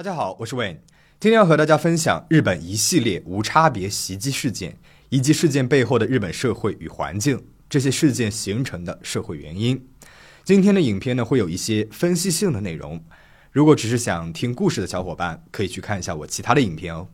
[0.00, 0.78] 大家好，我是 Wayne，
[1.20, 4.78] 今天要和大家分享日本一系列无差别袭击事件，
[5.10, 9.86] 以及事件背后的日本社会与环境，这些事件形成的社会原因。
[10.42, 13.04] 今天的影片呢，会有一些分析性的内容，
[13.52, 17.06] 如果只是想听故事的小伙伴，可以去看一下我其他的影片哦。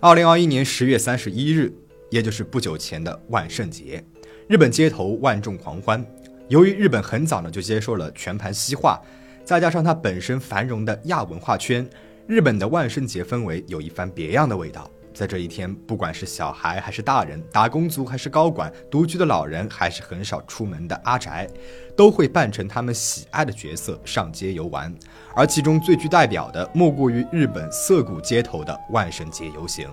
[0.00, 1.70] 二零二一年十月三十一日，
[2.10, 4.02] 也就是不久前的万圣节，
[4.48, 6.02] 日本街头万众狂欢。
[6.50, 9.00] 由于日本很早呢就接受了全盘西化，
[9.44, 11.88] 再加上它本身繁荣的亚文化圈，
[12.26, 14.90] 日本的万圣节氛围有一番别样的味道。
[15.14, 21.48] 在这一天，不管是小孩还是大人，打工族还是高管，独居的老人还是很少出门的阿宅，
[21.96, 24.92] 都会扮成他们喜爱的角色上街游玩。
[25.36, 29.88] 而其中最具代表的，莫过于日本涩谷街头的万圣节游行。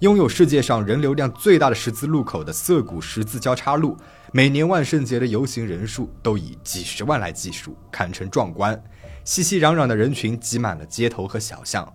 [0.00, 3.96] 拥有世界上人流量最大的十字路口的涩谷十字交叉路，
[4.36, 8.82] 每年万圣节的游行人数都以几十万来计数，堪称壮观。
[9.24, 11.88] 熙熙攘攘的人群挤满了街头和小巷，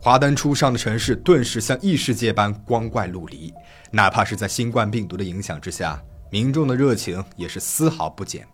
[0.00, 3.54] 华灯初上的城市顿时像异世界般光怪陆离。
[3.92, 8.44] 哪怕是在新冠病毒的影响之下，民众的热情也是丝毫不减。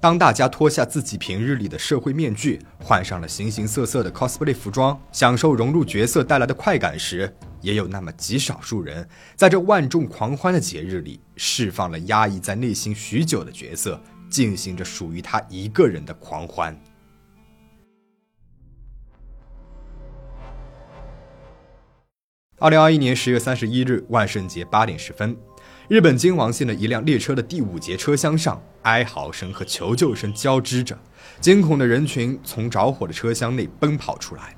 [0.00, 16.78] 当大家脱下自己平日里的社会面具，换上了形形色色的 cosplay 服装，享受融入角色带来的快感时，也有那么极少数人，在这万众狂欢的节日里，释放了压抑在内心许久的角色，进行着属于他一个人的狂欢。
[22.58, 25.36] 二零二一年十月三十一日万圣节八点十分，
[25.88, 30.96] 日本京王线的一辆列车的第五节车厢上，哀嚎声和求救声交织着，
[31.40, 34.54] 惊恐的人群从着火的车厢内奔跑出来。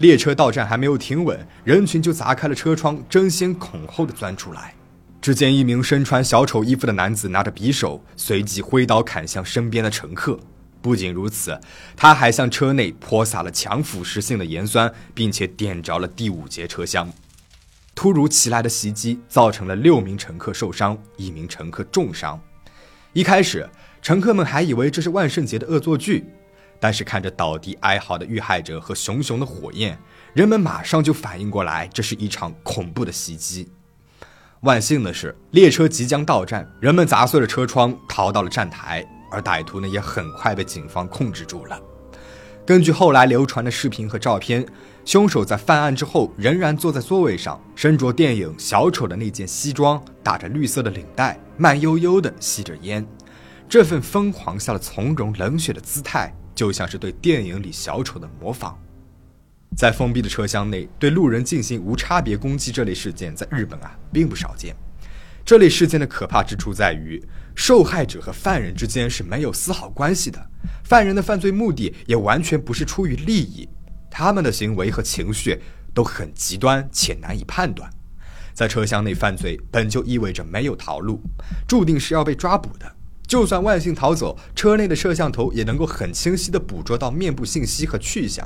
[0.00, 4.74] 列车到站还没有停稳，人群就砸开了车窗，争先恐后的钻出来。
[5.20, 10.40] 只见一名身穿小丑衣服的男子拿着匕首，随即挥刀砍向身边的乘客。
[10.80, 11.60] 不仅如此，
[11.94, 17.12] 他还向车内泼洒了强腐蚀性的盐酸，并且点着了第五节车厢。
[17.94, 22.40] 突如其来的袭击造成了六名乘客受伤，一名乘客重伤。
[23.12, 23.68] 一开始，
[24.00, 26.24] 乘客们还以为这是万圣节的恶作剧。
[26.80, 29.96] 但是看着倒地哀嚎的遇害者和熊熊的火焰，
[30.32, 33.70] 人们马上就反应过来，这是一场恐怖的袭击。
[34.62, 41.80] 万幸的是，列车即将到站，人们砸碎了车窗，逃到了站台，而歹徒呢也很快被警方控制住了。
[42.66, 44.64] 根据后来流传的视频和照片，
[45.04, 53.04] 凶手在犯案之后仍然坐在座位上，身着电影《小丑》的那件西装，打着绿色的领带，慢悠悠地吸着烟，
[53.68, 56.32] 这份疯狂下的从容冷血的姿态。
[56.60, 58.74] 就像是对电影里小丑的模仿，
[59.78, 64.76] 在封闭的车厢内对路人进行无差别攻击这类事件，在日本啊并不少见。
[65.42, 67.18] 这类事件的可怕之处在于，
[67.54, 70.50] 受害者和犯人之间是没有丝毫关系的，
[70.84, 73.66] 犯人的犯罪目的也完全不是出于利益，
[74.10, 75.58] 他们的行为和情绪
[75.94, 77.90] 都很极端且难以判断。
[78.52, 81.22] 在车厢内犯罪本就意味着没有逃路，
[81.66, 82.96] 注定是要被抓捕的。
[83.30, 88.44] 就算万幸逃走，车内的摄像头也能够很清晰地捕捉到面部信息和去向，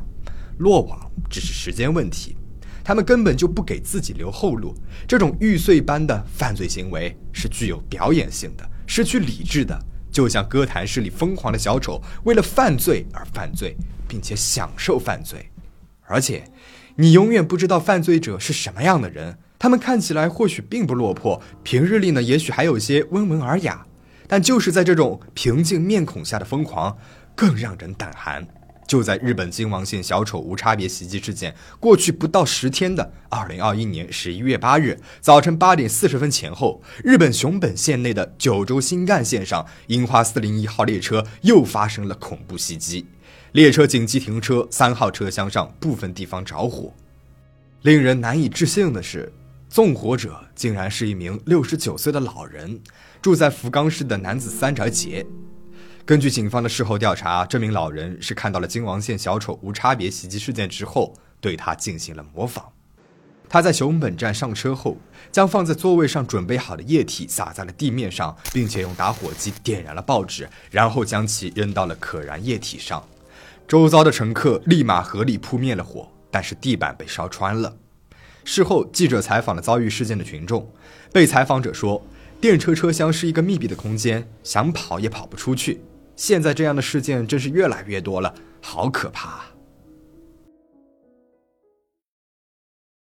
[0.58, 2.36] 落网只是时间问题。
[2.84, 4.74] 他们根本就不给自己留后路，
[5.08, 9.74] 这种玉碎般的犯罪行为是具有表演性的，失去理智的，
[10.12, 13.74] 就像歌坛市里疯狂的小丑，为了犯罪而犯罪，
[14.06, 15.48] 并且享受犯罪。
[16.02, 16.44] 而且，
[16.96, 23.86] 你永远不知道犯罪者是什么样的人，他们看起来或许并不落魄，平日里呢，也许还有些温文尔雅。
[24.34, 26.98] 但就是在这种平静面孔下的疯狂，
[27.36, 28.44] 更让人胆寒。
[28.84, 43.06] 就在日本京王线小丑无差别袭击事件过去不到十天的二零二一年十一月八日早晨八点四十分前后，日本熊本县内的九州新干线上樱花四零一号列车又发生了恐怖袭击，
[43.52, 46.92] 列车紧急停车，三号车厢上部分地方着火。
[47.82, 49.32] 令人难以置信的是。
[49.70, 52.80] 纵火者竟然是一名六十九岁的老人，
[53.24, 55.24] 住在福冈市的男子三宅节。
[56.04, 62.70] 根据警方的事后调查，这名老人是看到了京王线小丑无差别袭击事件之后，对他进行了模仿。
[63.48, 64.98] 他在熊本站上车后，
[65.32, 73.02] 将放在座位上准备好的液体洒在了地面上，并且用打火机点燃了报纸，然后将其扔到了可燃液体上。
[73.66, 77.74] 周遭的乘客立马合力扑灭了火，但是地板被烧穿了。
[78.44, 80.70] 事后，记者采访了遭遇事件的群众。
[81.10, 82.04] 被采访者说
[82.44, 85.80] ：“电车车厢是一个密闭的空间，想跑也跑不出去。
[86.14, 89.50] 现在这样的事件真是越来越多了，好可怕。”啊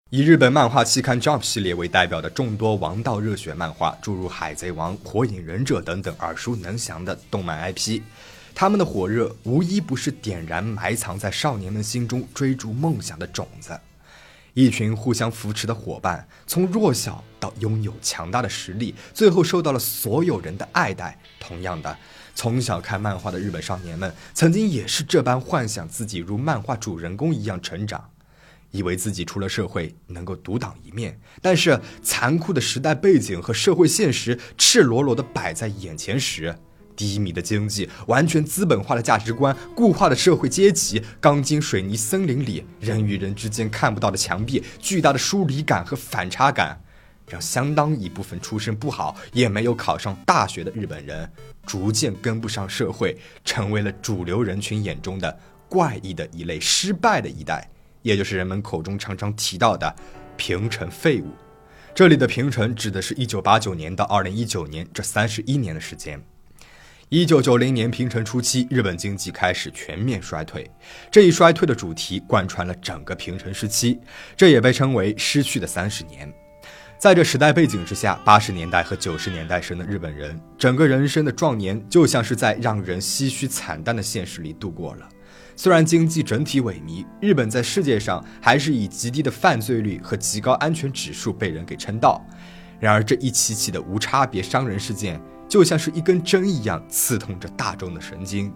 [0.10, 8.02] 以日本漫画期刊《Jump》系列为代表的众多王道热血漫画，诸如《海贼王》《火影忍者》等等耳熟能详的动漫 IP，
[8.54, 13.78] 他们的火热无一不是点燃埋藏在少年们心中追逐梦想的种子。
[14.56, 21.20] 一群互相扶持的伙伴，从弱小到拥有强大的实力，最后受到了所有人的爱戴。
[21.42, 21.98] 同样的，
[22.34, 28.10] 从小看漫画的日本少年们，曾经也是这般幻想自己如漫画主人公一样成长，
[28.72, 31.20] 以为自己出了社会能够独当一面。
[31.42, 36.58] 但是，残酷的时代背景和社会现实赤裸裸地摆在眼前时，
[36.96, 46.82] 低迷的经济、完全资本化的价值观、固化的社会阶级、钢筋水泥森林里人与人之间看不到的墙壁、巨大的疏离感和反差感，
[47.28, 51.30] 让相当一部分出身不好也没有考上大学的日本人，
[51.66, 57.70] 逐渐跟不上社会，成为了主流人群眼中的怪异的一类失败的一代，
[58.02, 59.96] 也就是人们口中常常提到的
[60.38, 61.28] “平成废物”。
[61.96, 66.22] 这里的“平成”指的是一九八九年到二零一九年这三十一年的时间。
[67.10, 70.68] 一九九零年平成初期，日本经济开始全面衰退。
[71.12, 74.00] 这一衰退的主题贯穿了整个平成时期，
[74.36, 76.34] 这也被称为“失去的三十年”。
[76.98, 85.08] 在这时代背景之下，八十年代和九十年代生的日本人，整个人生的壮年就像是在让人唏嘘惨淡的现实里度过了。
[85.56, 92.20] 虽然经济整体萎靡，日本在世界上还是以极低的犯罪率和极高安全指数被人给称道。
[92.80, 95.22] 然而，这一起起的无差别伤人事件。
[95.48, 98.52] 就像是一根针一样刺痛着大众的神经，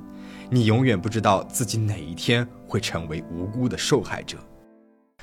[0.50, 4.38] 你永远不知道自己哪一天会成为无辜的受害者。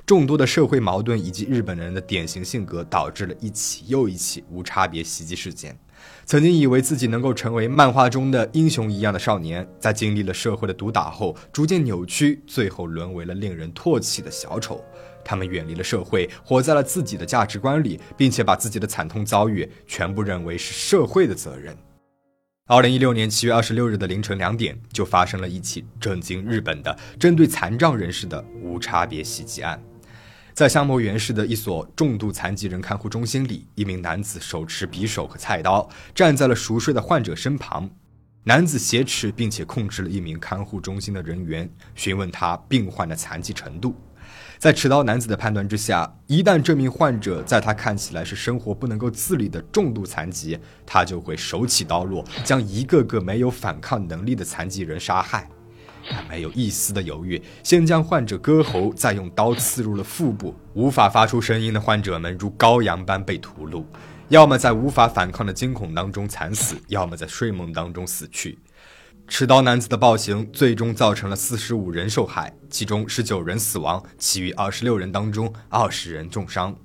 [0.05, 5.77] 众多的社会矛盾以及日本人的典型性格，导致了一起又一起无差别袭击事件。
[6.25, 14.84] 曾经以为自己能够成为漫画中的英雄一样的少年，在经历了社会的毒打后，逐渐扭曲，最后沦为了令人唾弃的小丑。
[15.25, 21.76] 他们远离了社会，活在了自己的价值观里，并且把自己的惨痛遭遇全部认为是社会的责任。
[22.69, 29.81] 二零一六年七月二十六日的凌晨两点，就发生了一起震惊日本的针对残障人士的无差别袭击案。
[30.56, 37.91] 在香模原市的一所重度残疾人看护中心里，一名男子手持匕首和菜刀，站在了熟睡的患者身旁。
[38.44, 43.94] 男子挟持并且控制了一名看护中心的人员，询问他病患的残疾程度。
[44.56, 55.47] 在持刀男子的判断之下，一旦这名患者在他看起来是生活不能够自理的重度残疾，他就会手起刀落，将一个个没有反抗能力的残疾人杀害。
[56.08, 60.55] 他没有一丝的犹豫，先将患者割喉，再用刀刺入了腹部。
[60.75, 63.85] 无法发出声音的患者们如羔羊般被屠戮，
[64.29, 68.58] 要么在无法反抗的惊恐当中惨死，要么在睡梦当中死去。
[69.29, 76.76] 持刀男子的暴行最终造成了四十五人受害，其中十九人死亡，其余二十六人当中二十人重伤。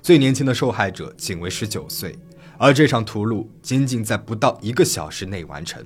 [0.00, 2.16] 最年轻的受害者仅为十九岁，
[2.56, 5.84] 而这场屠戮仅仅在不到一个小时内完成。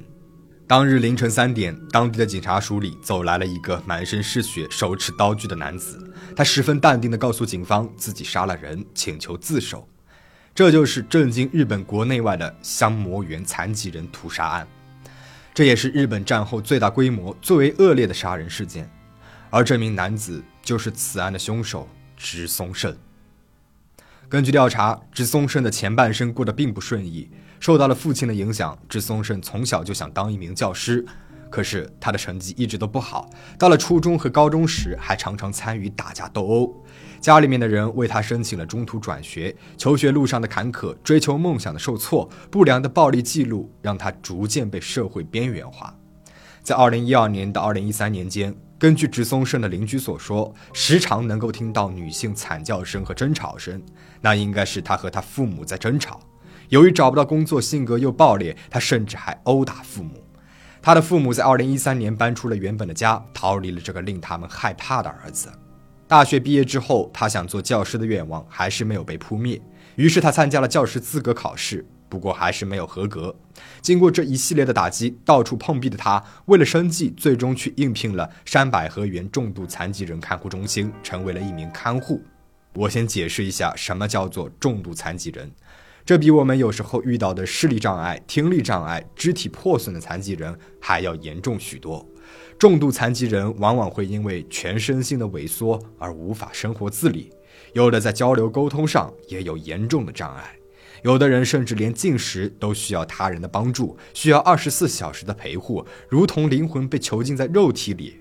[0.73, 6.03] 当日凌晨三点，当地的警察署里走来了一个满身是血、手持刀具的男子，
[6.35, 9.87] 他十分淡定地告诉警方自己杀了人，请求自首。
[10.55, 14.67] 这就是震惊日本国内外的香魔原残疾人屠杀案。
[15.53, 18.91] 这也是日本战后最大规模、最为恶劣的杀人事件，
[19.51, 21.87] 而这名男子就是此案的凶手
[22.17, 22.97] 直松胜。
[24.27, 27.29] 根据调查，直松胜的前半生过得并不顺意，
[27.63, 31.07] 受到了父亲的影响，直松胜从小就想当一名教师，
[31.49, 36.85] 可是他的成绩一直都不好，到了初中和高中时还常常参与打架斗殴。
[37.21, 45.97] 家里面的人为他申请了中途转学，求学路上的坎坷，追求梦想的受挫，不良的暴力记录，让他逐渐被社会边缘化。
[46.65, 53.81] 在二零一二年到二零一三年间，根据直松胜的邻居所说，时常能够听到女性惨叫声和争吵声，
[54.21, 56.19] 那应该是他和他父母在争吵。
[56.73, 60.25] 由于找不到工作，性格又暴烈，他甚至还殴打父母。
[60.81, 65.53] 他的父母在二零一三年搬出了原本的家，逃离了这个令他们害怕的儿子。
[66.09, 69.61] 大学毕业之后，他想做教师的愿望还是没有被扑灭。
[69.97, 73.37] 于是他参加了教师资格考试，不过还是没有合格。
[73.83, 82.23] 经过这一系列的打击，到处碰壁的他，为了生计，最终去应聘了山百合园重度残疾人看护中心，成为了一名看护。
[82.75, 85.53] 我先解释一下，什么叫做重度残疾人？
[86.05, 92.05] 这比我们有时候遇到的视力障碍、听力障碍、肢体破损的残疾人还要严重许多。
[92.59, 97.31] 重度残疾人往往会因为全身性的萎缩而无法生活自理，
[97.73, 100.57] 有的在交流沟通上也有严重的障碍，
[101.03, 108.17] 有的人甚至连进食都需要他人的帮助，需要二十四小时的陪护，如同灵魂被囚禁在肉体里。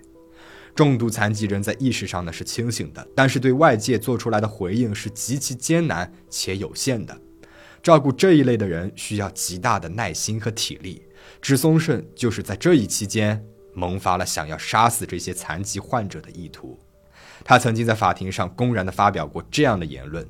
[0.74, 7.20] 重度残疾人在意识上呢是清醒的，但是对外界做出来的回应是极其艰难且有限的。
[7.84, 11.02] 照顾这一类的人需要极大的耐心和体力，
[11.42, 16.80] 植松胜就是在这一期间萌发了想要杀死这些残疾患者的意图。
[17.44, 20.24] 他曾经在法庭上公然地发表过这样的言论：“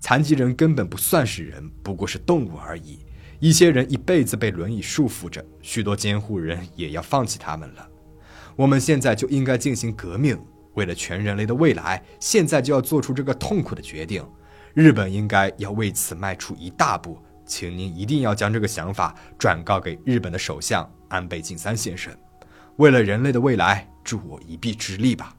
[0.00, 2.98] 残疾人根本不算是人，不过是动物而已。
[3.40, 7.88] 一些人一辈子被轮椅束缚着，许多监护人也要放弃他们了。
[8.54, 10.38] 我们现在就应该进行革命，
[10.74, 14.22] 为了全人类的未来，现在就要做出这个痛苦的决定。
[14.74, 22.12] 日本应该要为此迈出一大步，请您一定要将这个想法转告给日本的首相安倍晋三先生。
[22.76, 25.36] 为了人类的未来，助我一臂之力吧。”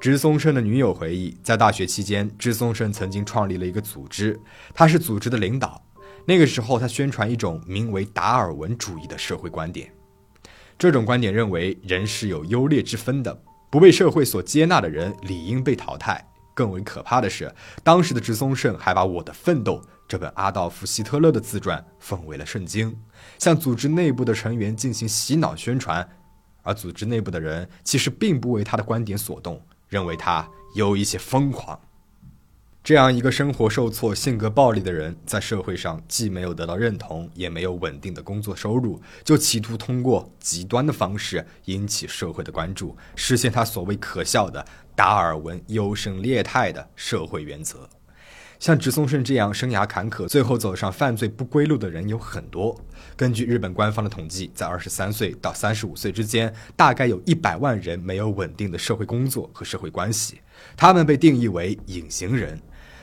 [0.00, 4.38] 植松胜的女友回忆，在大学期间，植松胜曾经创立了一个组织，
[4.74, 5.82] 他是组织的领导。
[6.26, 9.90] 那个时候，他宣传一种名为达尔文主义的社会观点。
[10.78, 16.22] 这种观点认为，人是有优劣之分的，不被社会所接纳的人理应被淘汰。
[16.54, 19.74] 更为可怕的是，当时的植松胜还把《我的奋斗》
[20.08, 22.96] 这本阿道夫·希特勒的自传奉为了圣经，
[23.38, 26.08] 向组织内部的成员进行洗脑宣传，
[26.62, 29.60] 而组织内部的人其实并不为他的观点所动。
[29.86, 31.78] 认为他有一些疯狂。
[32.82, 47.88] 这样一个生活受挫、性格暴力的人，在社会上既没有得到认同，也没有稳定的工作收入，就企图通过极端的方式引起社会的关注，实现他所谓可笑的达尔文优胜劣汰的社会原则。
[48.60, 52.74] 像植松胜这样生涯坎坷，最后走上犯罪不归路的人有很多。
[53.14, 60.40] 根据日本官方的统计，在二十三岁到三十五岁之间，大概有一百万人没有稳定的社会工作和社会关系，
[60.76, 62.58] 他们被定义为隐形人。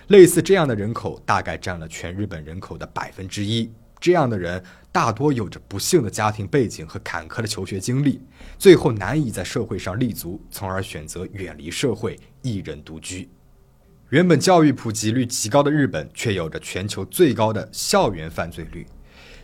[0.07, 3.71] 类似这样的人口大概占了全日本人口的百分之一。
[4.01, 8.19] 这样的人大多有着不幸的家庭背景和坎坷的求学经历，
[8.57, 13.29] 最后难以在社会上立足，从而选择远离社会，一人独居。
[14.09, 18.85] 原本教育普及率极高的日本，却有着全球最高的校园犯罪率，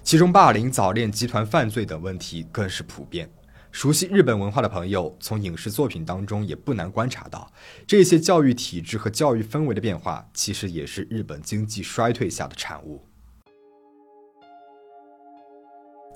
[0.03, 3.29] 其中霸凌、早恋、集团犯罪等问题更是普遍。
[3.71, 7.49] 熟悉日本文化的朋友，从影视作品当中也不难观察到，
[7.85, 13.06] 这些教育体制和教育氛围的变化，其实也是日本经济衰退下的产物。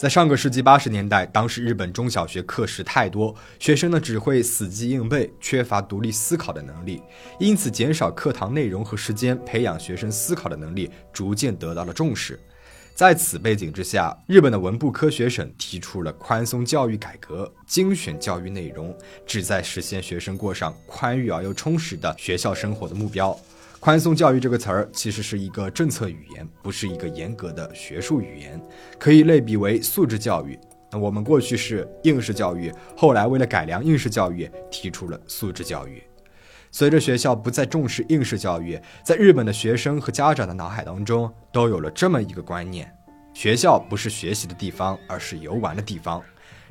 [0.01, 7.00] 在上个世纪八十年代，当时日本中小学课时太多，学生呢只会死记硬背，缺乏独立思考的能力，
[7.39, 12.39] 因此减少课堂内容和时间，培养学生思考的能力逐渐得到了重视。
[12.96, 23.39] 在此背景之下，日本的文部科学省提出了宽松教育改革，精选教育内容，旨在实现学生过上宽裕而又充实的学校生活的目标。
[23.81, 28.61] 宽松教育这个词儿其实是一个政策语言，不是一个严格的学术语言，
[29.00, 30.55] 可以类比为素质教育。
[30.91, 36.03] 那我们过去是应试教育，后来为了改良应试教育，提出了素质教育。
[36.69, 42.88] 随着学校不再重视应试教育，在日本的学生和家长的脑海当中都有了这么一个观念：
[43.33, 46.21] 学校不是学习的地方，而是游玩的地方。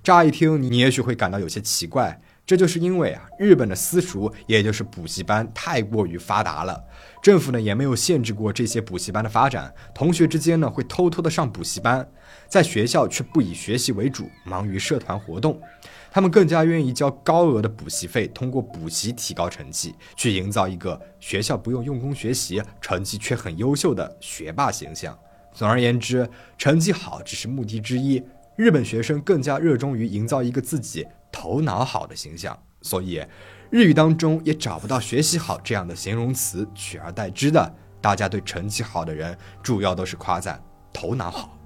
[0.00, 2.16] 乍一听，你也许会感到有些奇怪。
[2.50, 6.84] 这就是因为啊，日本的私塾，也就是补习班太过于发达了，
[7.22, 12.04] 政府呢也没有限制过这些补习班的发展，同学之间呢会偷偷的上补习班，
[12.48, 15.60] 在学校却不以学习为主，忙于社团活动，
[16.10, 25.16] 他们更加愿意交高额的补习费，通过补习提高成绩，去营造一个学校不用用功学习，成绩却很优秀的学霸形象。
[25.52, 26.28] 总而言之，
[26.58, 28.20] 成绩好只是目的之一，
[28.56, 31.06] 日本学生更加热衷于营造一个自己。
[31.32, 33.24] 头脑好的形象，所以
[33.70, 41.56] 日语当中也找不到学习好这样的形容词，取而代之的，大家对成绩好的人主要都是夸赞头脑好。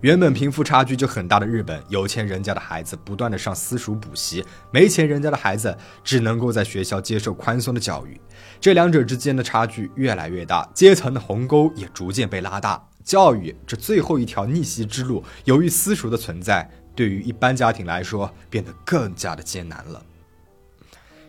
[0.00, 8.20] 原本贫富差距就很大的日本，有钱人家的孩子不断的上私塾补习，没钱人家的孩子只能够在学校接受宽松的教育，
[8.60, 12.86] 这两者之间的差距越来越大，阶层的鸿沟也逐渐被拉大。
[13.02, 16.70] 教育这最后一条逆袭之路，由于私塾的存在。
[16.94, 20.02] 对于一般家庭来说，变得更加的艰难了。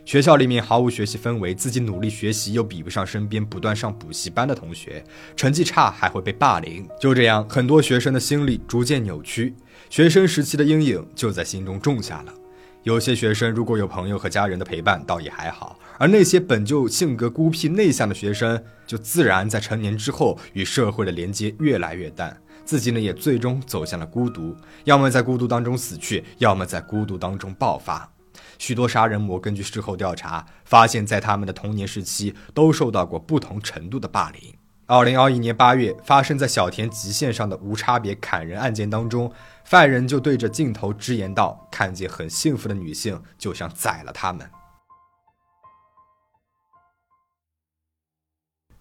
[0.06, 5.04] 学校里面毫无学习氛围，自己努力学习又比不上身边不断上补习班的同学，
[5.36, 6.88] 成绩差还会被霸凌。
[7.00, 9.56] 就这样，很多学生的心理逐渐扭曲，
[9.90, 12.34] 学生时期的阴影就在心中种下了。
[12.84, 22.40] 有些学生如果有朋友和家人的陪伴，倒也还好；而那些本就性格孤僻内向的学生，就自然在成年之后与社会的连接越来越淡。
[22.66, 28.10] 自己呢，也最终走向了孤独，要么在孤独当中死去，要么在孤独当中爆发。
[28.58, 34.54] 许多杀人魔根据事后调查，发现，在他们的童年时期都受到过不同程度的霸凌。
[34.88, 39.32] 二零二一年八月，发生在小田极限上的无差别砍人案件当中，
[39.64, 44.48] 犯人就对着镜头直言道：“看见很幸福的女性，就想宰了他们。”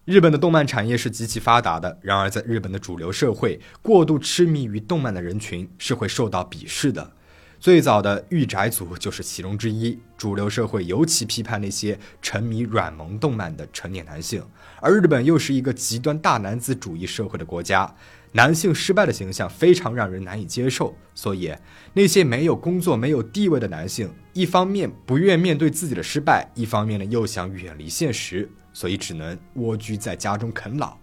[0.05, 7.11] 日本的动漫产业是极其发达的，然而在日本的主流社会，过度痴迷于动漫的人群是会受到鄙视的。
[7.59, 9.97] 最早的御宅族就是其中之一。
[10.15, 14.43] 主流社会尤其批判那些沉迷软萌动漫的成年男性，
[14.79, 17.91] 而日本又是一个极端大男子主义社会的国家，
[18.33, 20.95] 男性失败的形象非常让人难以接受。
[21.15, 21.51] 所以，
[21.93, 30.97] 那些没有工作、没有地位的男性，一方面不愿面对自己的失败，一方面呢又想远离现实，所以只能蜗居在家中啃老。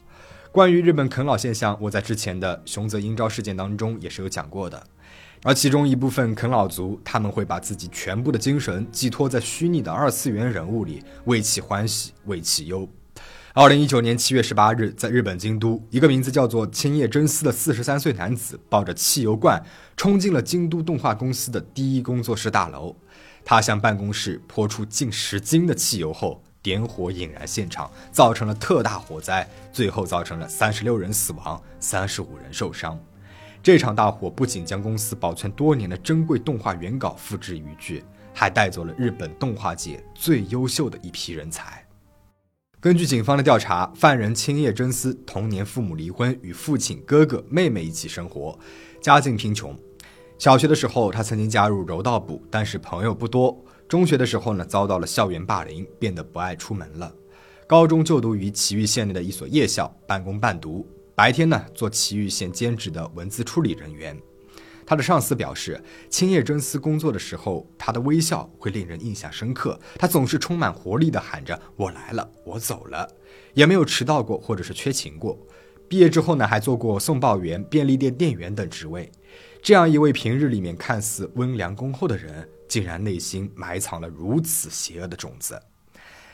[0.53, 4.87] 关于日本啃老现象，我在之前的熊泽英昭事件当中也是有讲过的。
[5.43, 12.87] 而其中一部分啃老族，他们会把自己全部的精神寄托在虚拟的二次元人物里，为其欢喜，为其忧。
[13.55, 19.63] 二零一九年七月十八日，在日本京都，一个名字叫做青叶真司的四十三岁男子，抱着汽油罐
[19.97, 22.95] 冲进了京都动画公司的第一工作室大楼。
[23.45, 32.99] 他向办公室泼出近十斤的汽油后，点火引燃现场，造成了特大火灾，最后造成了三十六人死亡，三十五人受伤。
[33.63, 38.03] 这场大火不仅将公司保存多年的珍贵动画原稿付之一炬，
[38.33, 41.85] 还带走了日本动画界最优秀的一批人才。
[42.81, 48.59] 根据警方的调查，犯人青叶真司童年父母离婚，与父亲、哥哥、妹妹一起生活，
[49.01, 49.77] 家境贫穷。
[50.39, 53.65] 小学的时候，他曾经加入柔道部，但是朋友不多。
[53.89, 57.13] 中学的时候呢，遭到了校园霸凌，变得不爱出门了。
[57.67, 60.87] 高中就读于埼玉县内的一所夜校，半工半读。
[61.15, 64.19] 白天呢，做埼玉县兼职的文字处理人员。
[64.85, 69.79] 他的上司表示，青叶真司工作的时候，他的微笑会令人印象深刻。
[69.97, 73.09] 他总是充满活力地喊着“我来了，我走了”，
[73.55, 75.39] 也没有迟到过或者是缺勤过。
[75.89, 79.11] 毕业之后呢，还做过送报员、便利店店员等职位。
[79.63, 85.61] 这样一位平日里面看似温良恭厚的人，竟然内心埋藏了如此邪恶的种子。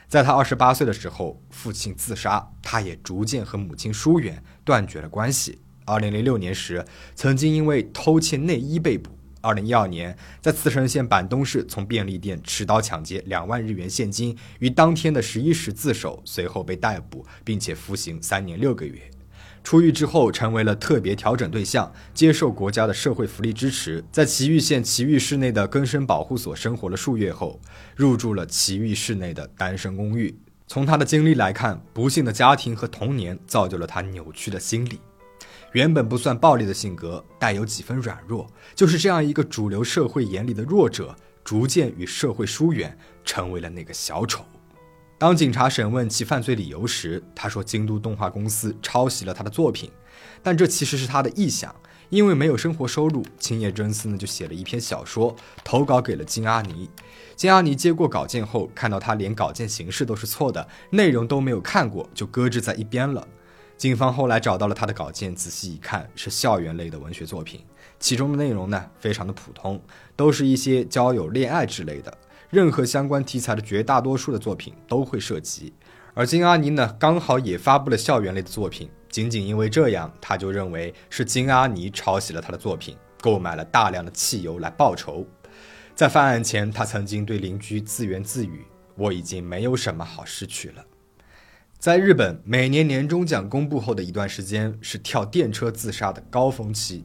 [0.06, 5.58] 在他二十八岁的时候，父亲自杀，他也逐渐和母亲疏远，断绝了关系。
[5.84, 9.10] 二零零六年时，曾经因为偷窃内衣被捕。
[9.40, 19.10] 二零一二年，在茨城县板东市从便利店持刀抢劫两万日元现金，于当天的十一时自首，随后被逮捕，并且服刑三年六个月。
[19.62, 24.02] 出狱之后，成为了特别调整对象，接受国家的社会福利支持。
[24.10, 27.60] 在祁玉县祁玉市内的根生保护所生活了数月后，
[27.94, 30.34] 入住了祁玉市内的单身公寓。
[30.66, 35.00] 从他的经历来看，不幸的家庭和童年造就了他扭曲的心理。
[35.72, 44.44] 原本不算暴力的性格，带有几分软弱，就是这样一个主流社会眼里的弱者，逐渐与社会疏远，成为了那个小丑。
[45.18, 49.90] 当警察审问其犯罪理由时，他说京都动画公司抄袭了他的作品，
[50.44, 51.74] 但这其实是他的臆想。
[52.08, 56.88] 因为没有生活收入，青叶真司呢就写了一篇小说，投稿给了金阿尼。
[57.36, 63.26] 金阿尼接过稿件后，看到他连稿件形式都是错的，内容都没有看过，就搁置在一边了。
[63.76, 67.60] 警方后来找到了他的稿件，仔细一看，是校园类的文学作品，
[68.00, 69.78] 其中的内容呢非常的普通，
[70.16, 72.16] 都是一些交友、恋爱之类的。
[72.50, 75.72] 任何相关题材的绝大多数的作品都会涉及，
[76.14, 78.88] 而金阿尼呢，刚好也发布了校园类的作品。
[79.10, 85.26] 仅仅因为这样，他就认为是金阿尼抄袭了他的作品，购买了大量的汽油来报仇。
[85.94, 88.64] 在犯案前，他曾经对邻居自言自语
[88.96, 90.84] ：“我已经没有什么好失去了。”
[91.78, 97.04] 在日本，每年年终奖公布后的一段时间是跳电车自杀的高峰期。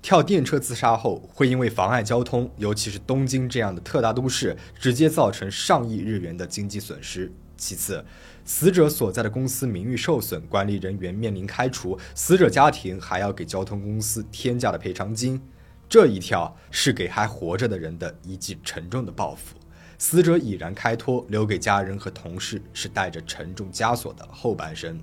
[0.00, 7.30] 跳电车自杀后，会因为妨碍交通，尤其是东京这样的特大都市，直接造成上亿日元的经济损失。
[7.56, 8.04] 其次，
[8.44, 15.42] 死者所在的公司名誉受损，管理人员面临开除，死者家庭还要给交通公司天价的赔偿金。
[15.88, 19.56] 这一跳是给还活着的人的一记沉重的报复。
[19.98, 25.00] 死者已然开脱，留给家人和同事是带着沉重枷锁的后半生。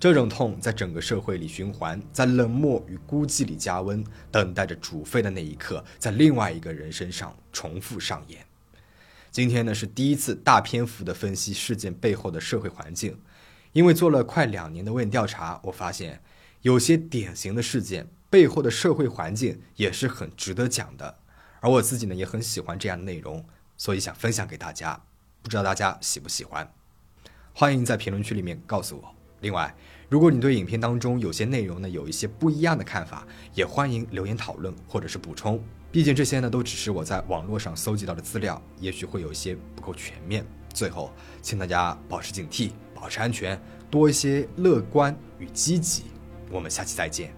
[0.00, 8.46] 这种痛在整个社会里循环，在冷漠与孤寂里加温，等待着煮沸的那一刻，在另外一个人身上重复上演。
[9.32, 13.18] 今天呢是第一次大篇幅的分析事件背后的社会环境，
[13.72, 16.22] 因为做了快两年的问调查，我发现
[16.62, 21.18] 有些典型的事件背后的社会环境也是很值得讲的。
[21.58, 23.44] 而我自己呢也很喜欢这样的内容，
[23.76, 25.02] 所以想分享给大家，
[25.42, 26.72] 不知道大家喜不喜欢？
[27.52, 29.17] 欢迎在评论区里面告诉我。
[29.40, 29.72] 另外，
[30.08, 35.62] 如果你对影片当中有些内容呢有一些不一样的看法，也欢迎留言讨论或者是补充。
[35.90, 40.44] 毕竟这些呢都只是我在网络上搜集到的资料，也许会有一些不够全面。
[40.74, 46.04] 最后，请大家保持警惕，保持安全，多一些乐观与积极。
[46.50, 47.37] 我们下期再见。